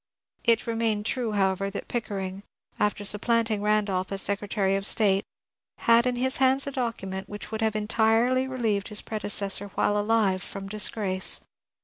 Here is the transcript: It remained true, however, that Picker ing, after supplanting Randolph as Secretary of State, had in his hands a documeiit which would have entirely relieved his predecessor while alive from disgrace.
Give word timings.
It 0.43 0.65
remained 0.65 1.05
true, 1.05 1.33
however, 1.33 1.69
that 1.69 1.87
Picker 1.87 2.17
ing, 2.17 2.41
after 2.79 3.05
supplanting 3.05 3.61
Randolph 3.61 4.11
as 4.11 4.23
Secretary 4.23 4.75
of 4.75 4.83
State, 4.83 5.23
had 5.77 6.07
in 6.07 6.15
his 6.15 6.37
hands 6.37 6.65
a 6.65 6.71
documeiit 6.71 7.27
which 7.29 7.51
would 7.51 7.61
have 7.61 7.75
entirely 7.75 8.47
relieved 8.47 8.87
his 8.87 9.01
predecessor 9.03 9.67
while 9.75 9.95
alive 9.95 10.41
from 10.41 10.67
disgrace. 10.67 11.41